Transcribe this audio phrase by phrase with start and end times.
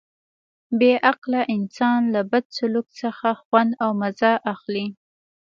[0.79, 4.85] بې عقله انسان له بد سلوک څخه خوند او مزه اخلي.